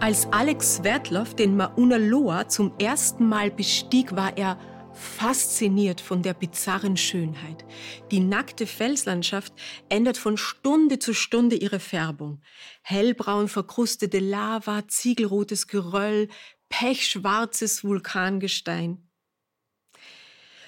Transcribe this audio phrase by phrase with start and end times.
[0.00, 4.56] Als Alex Swertloff den Mauna Loa zum ersten Mal bestieg, war er
[4.94, 7.64] fasziniert von der bizarren Schönheit.
[8.12, 9.52] Die nackte Felslandschaft
[9.88, 12.40] ändert von Stunde zu Stunde ihre Färbung.
[12.82, 16.28] Hellbraun verkrustete Lava, ziegelrotes Geröll,
[16.68, 19.08] pechschwarzes Vulkangestein.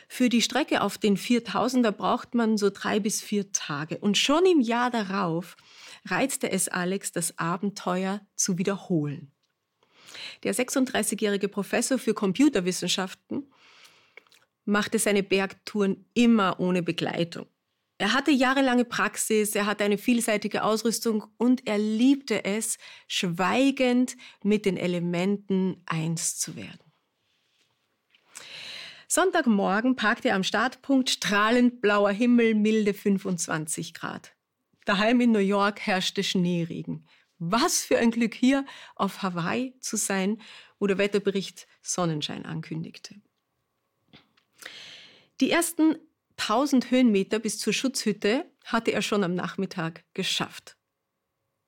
[0.08, 3.98] Für die Strecke auf den 4000er braucht man so drei bis vier Tage.
[3.98, 5.56] Und schon im Jahr darauf
[6.06, 9.32] reizte es Alex, das Abenteuer zu wiederholen.
[10.42, 13.52] Der 36-jährige Professor für Computerwissenschaften
[14.64, 17.46] machte seine Bergtouren immer ohne Begleitung.
[17.98, 24.64] Er hatte jahrelange Praxis, er hatte eine vielseitige Ausrüstung und er liebte es, schweigend mit
[24.64, 26.80] den Elementen eins zu werden.
[29.06, 34.32] Sonntagmorgen parkte er am Startpunkt, strahlend blauer Himmel, milde 25 Grad.
[34.84, 37.06] Daheim in New York herrschte Schneeregen.
[37.38, 40.40] Was für ein Glück hier auf Hawaii zu sein,
[40.78, 43.14] wo der Wetterbericht Sonnenschein ankündigte.
[45.40, 45.96] Die ersten
[46.36, 50.76] 1000 Höhenmeter bis zur Schutzhütte hatte er schon am Nachmittag geschafft.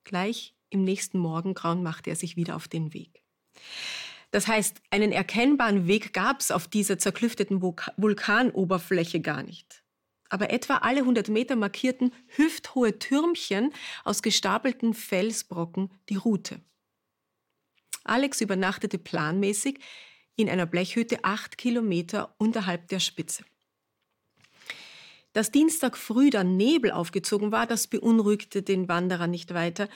[0.05, 3.23] Gleich im nächsten Morgengrauen machte er sich wieder auf den Weg.
[4.31, 9.82] Das heißt, einen erkennbaren Weg gab es auf dieser zerklüfteten Vulkanoberfläche gar nicht.
[10.33, 13.71] Aber etwa alle 100 Meter markierten hüfthohe Türmchen
[14.03, 16.63] aus gestapelten Felsbrocken die Route.
[18.03, 19.79] Alex übernachtete planmäßig
[20.37, 23.45] in einer Blechhütte acht Kilometer unterhalb der Spitze.
[25.35, 29.87] Dass Dienstag früh dann Nebel aufgezogen war, das beunruhigte den Wanderer nicht weiter.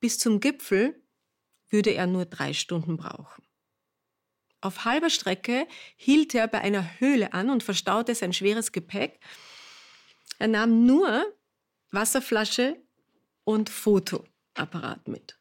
[0.00, 1.00] Bis zum Gipfel
[1.68, 3.44] würde er nur drei Stunden brauchen.
[4.60, 9.20] Auf halber Strecke hielt er bei einer Höhle an und verstaute sein schweres Gepäck.
[10.38, 11.24] Er nahm nur
[11.90, 12.76] Wasserflasche
[13.44, 15.38] und Fotoapparat mit.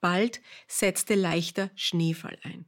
[0.00, 2.66] Bald setzte leichter Schneefall ein.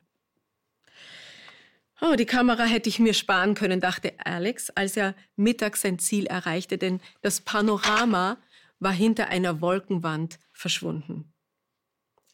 [2.00, 6.26] Oh, die Kamera hätte ich mir sparen können, dachte Alex, als er mittags sein Ziel
[6.26, 8.38] erreichte, denn das Panorama
[8.78, 11.32] war hinter einer Wolkenwand verschwunden.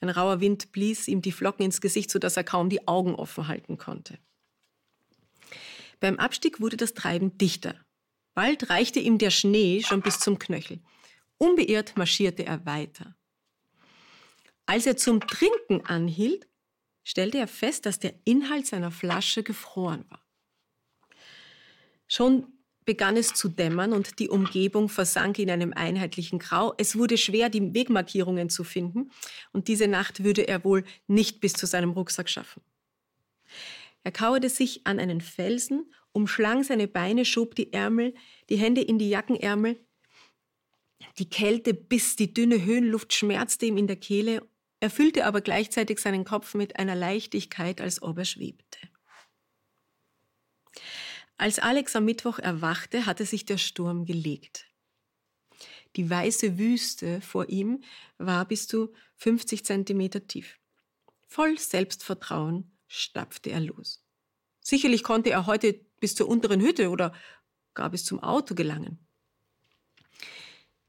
[0.01, 3.49] Ein rauer Wind blies ihm die Flocken ins Gesicht, sodass er kaum die Augen offen
[3.49, 4.19] halten konnte.
[6.01, 7.75] Beim Abstieg wurde das Treiben dichter.
[8.35, 10.81] Bald reichte ihm der Schnee schon bis zum Knöchel.
[11.39, 13.17] Unbeirrt marschierte er weiter.
[14.67, 16.47] Als er zum Trinken anhielt,
[17.03, 20.25] stellte er fest, dass der Inhalt seiner Flasche gefroren war.
[22.07, 22.47] Schon
[22.85, 26.75] begann es zu dämmern und die Umgebung versank in einem einheitlichen Grau.
[26.77, 29.11] Es wurde schwer, die Wegmarkierungen zu finden
[29.53, 32.63] und diese Nacht würde er wohl nicht bis zu seinem Rucksack schaffen.
[34.03, 38.15] Er kauerte sich an einen Felsen, umschlang seine Beine, schob die Ärmel,
[38.49, 39.79] die Hände in die Jackenärmel.
[41.19, 44.47] Die Kälte biss, die dünne Höhenluft schmerzte ihm in der Kehle,
[44.81, 48.79] erfüllte aber gleichzeitig seinen Kopf mit einer Leichtigkeit, als ob er schwebte.
[51.37, 54.67] Als Alex am Mittwoch erwachte, hatte sich der Sturm gelegt.
[55.97, 57.83] Die weiße Wüste vor ihm
[58.19, 60.59] war bis zu 50 Zentimeter tief.
[61.27, 64.05] Voll Selbstvertrauen stapfte er los.
[64.61, 67.13] Sicherlich konnte er heute bis zur unteren Hütte oder
[67.75, 68.99] gar bis zum Auto gelangen.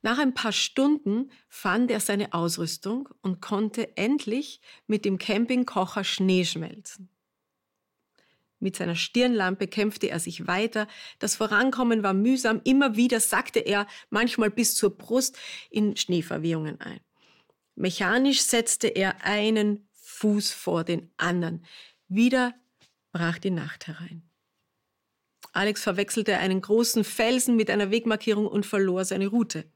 [0.02, 6.44] Nach ein paar Stunden fand er seine Ausrüstung und konnte endlich mit dem Campingkocher Schnee
[6.44, 7.10] schmelzen.
[8.60, 10.88] Mit seiner Stirnlampe kämpfte er sich weiter.
[11.20, 12.62] Das Vorankommen war mühsam.
[12.64, 15.38] Immer wieder sackte er, manchmal bis zur Brust,
[15.72, 17.00] in Schneeverwehungen ein.
[17.76, 21.66] Mechanisch setzte er einen Fuß vor den anderen.
[22.08, 22.53] Wieder
[23.12, 24.31] brach die Nacht herein.
[25.53, 29.70] Alex verwechselte einen großen Felsen mit einer Wegmarkierung und verlor seine Route.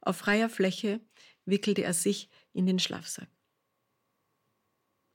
[0.00, 1.00] Auf freier Fläche
[1.44, 3.28] wickelte er sich in den Schlafsack.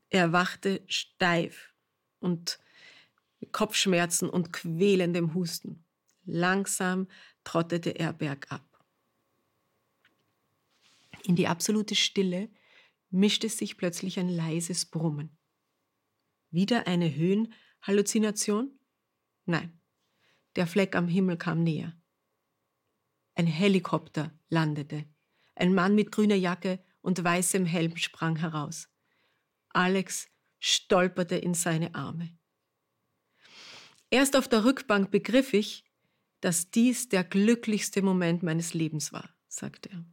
[0.09, 1.73] Er wachte steif
[2.19, 2.59] und
[3.51, 5.83] Kopfschmerzen und quälendem Husten.
[6.25, 7.07] Langsam
[7.43, 8.63] trottete er bergab.
[11.23, 12.49] In die absolute Stille
[13.09, 15.37] mischte sich plötzlich ein leises Brummen.
[16.51, 18.77] Wieder eine Höhenhalluzination?
[19.45, 19.79] Nein,
[20.55, 21.93] der Fleck am Himmel kam näher.
[23.35, 25.05] Ein Helikopter landete.
[25.55, 28.89] Ein Mann mit grüner Jacke und weißem Helm sprang heraus.
[29.69, 30.29] Alex
[30.59, 32.37] stolperte in seine Arme.
[34.09, 35.83] Erst auf der Rückbank begriff ich,
[36.39, 40.05] dass dies der glücklichste Moment meines Lebens war, sagte er.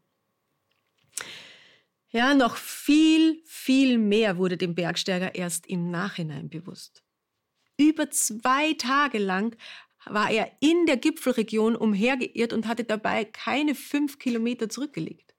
[2.09, 7.05] Ja, noch viel, viel mehr wurde dem Bergsteiger erst im Nachhinein bewusst.
[7.77, 9.57] Über zwei Tage lang
[10.07, 15.35] war er in der Gipfelregion umhergeirrt und hatte dabei keine fünf Kilometer zurückgelegt.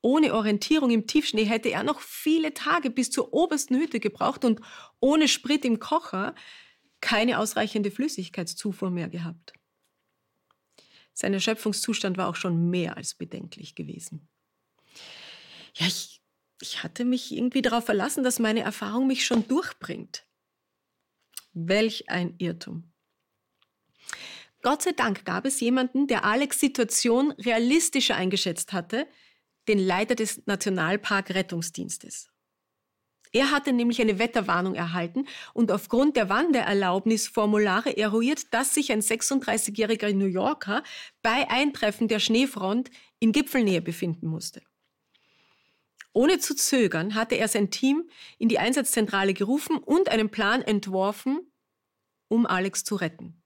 [0.00, 4.60] Ohne Orientierung im Tiefschnee hätte er noch viele Tage bis zur obersten Hütte gebraucht und
[5.00, 6.34] ohne Sprit im Kocher
[7.00, 9.52] keine ausreichende Flüssigkeitszufuhr mehr gehabt.
[11.12, 14.28] Sein Erschöpfungszustand war auch schon mehr als bedenklich gewesen.
[15.74, 16.22] Ja, ich,
[16.60, 20.26] ich hatte mich irgendwie darauf verlassen, dass meine Erfahrung mich schon durchbringt.
[21.52, 22.87] Welch ein Irrtum.
[24.62, 29.06] Gott sei Dank gab es jemanden, der Alex Situation realistischer eingeschätzt hatte,
[29.68, 32.30] den Leiter des Nationalpark Rettungsdienstes.
[33.32, 40.12] Er hatte nämlich eine Wetterwarnung erhalten und aufgrund der Wandererlaubnisformulare eruiert, dass sich ein 36-jähriger
[40.14, 40.82] New Yorker
[41.22, 44.62] bei Eintreffen der Schneefront in Gipfelnähe befinden musste.
[46.14, 48.08] Ohne zu zögern hatte er sein Team
[48.38, 51.52] in die Einsatzzentrale gerufen und einen Plan entworfen,
[52.28, 53.42] um Alex zu retten.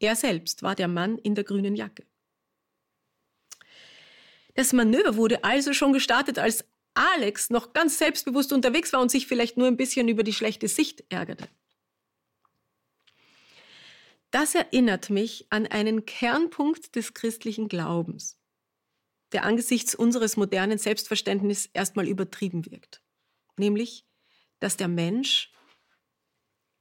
[0.00, 2.04] Er selbst war der Mann in der grünen Jacke.
[4.54, 6.64] Das Manöver wurde also schon gestartet, als
[6.94, 10.68] Alex noch ganz selbstbewusst unterwegs war und sich vielleicht nur ein bisschen über die schlechte
[10.68, 11.48] Sicht ärgerte.
[14.30, 18.36] Das erinnert mich an einen Kernpunkt des christlichen Glaubens,
[19.32, 23.02] der angesichts unseres modernen Selbstverständnisses erstmal übertrieben wirkt,
[23.56, 24.06] nämlich,
[24.58, 25.52] dass der Mensch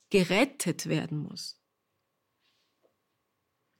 [0.10, 1.62] gerettet werden muss.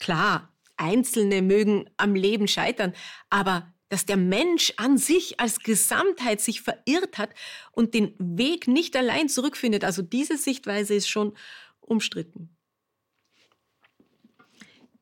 [0.04, 2.94] Klar, Einzelne mögen am Leben scheitern,
[3.30, 7.30] aber dass der Mensch an sich als Gesamtheit sich verirrt hat
[7.72, 9.86] und den Weg nicht allein zurückfindet.
[9.86, 11.38] Also diese Sichtweise ist schon
[11.80, 12.54] umstritten.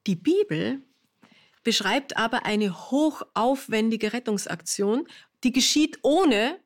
[0.05, 0.83] Die Bibel
[1.63, 5.07] beschreibt aber eine hochaufwendige Rettungsaktion,
[5.43, 6.59] die geschieht ohne,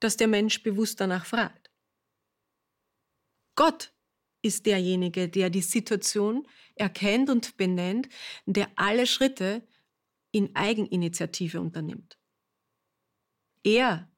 [0.00, 1.70] dass der Mensch bewusst danach fragt.
[3.54, 3.92] Gott
[4.46, 8.08] ist derjenige, der die Situation erkennt und benennt,
[8.46, 9.66] der alle Schritte
[10.30, 12.18] in Eigeninitiative unternimmt.
[13.62, 14.10] Er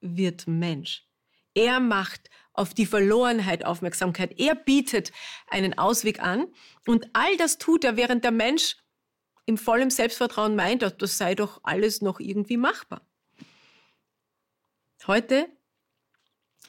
[0.00, 1.06] wird Mensch.
[1.54, 4.38] Er macht auf die Verlorenheit Aufmerksamkeit.
[4.38, 5.12] Er bietet
[5.46, 6.46] einen Ausweg an
[6.86, 8.76] und all das tut er, während der Mensch
[9.46, 13.06] im vollen Selbstvertrauen meint, das sei doch alles noch irgendwie machbar.
[15.06, 15.48] Heute,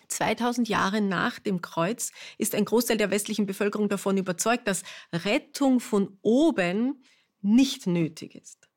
[0.07, 4.83] 2000 Jahre nach dem Kreuz, ist ein Großteil der westlichen Bevölkerung davon überzeugt, dass
[5.13, 7.03] Rettung von oben
[7.41, 8.71] nicht nötig ist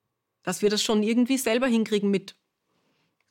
[0.44, 2.37] dass wir das schon irgendwie selber hinkriegen mit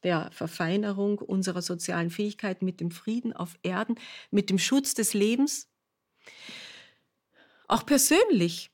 [0.04, 3.96] der Verfeinerung unserer sozialen Fähigkeiten, mit dem Frieden auf Erden,
[4.32, 5.70] mit dem Schutz des Lebens.
[7.70, 8.72] Auch persönlich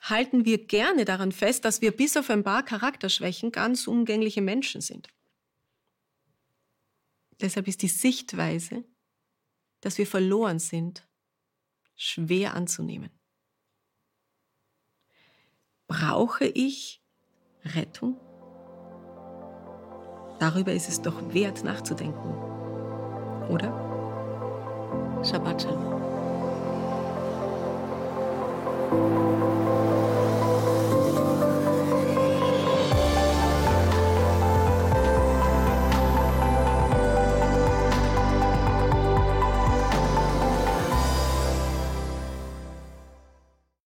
[0.00, 4.80] halten wir gerne daran fest, dass wir bis auf ein paar Charakterschwächen ganz umgängliche Menschen
[4.80, 5.08] sind.
[7.40, 8.84] Deshalb ist die Sichtweise,
[9.80, 11.06] dass wir verloren sind,
[11.94, 13.10] schwer anzunehmen.
[15.86, 17.02] Brauche ich
[17.64, 18.20] Rettung?
[20.38, 22.34] Darüber ist es doch wert nachzudenken.
[23.50, 23.72] Oder?
[25.24, 25.96] Shabbat Shalom.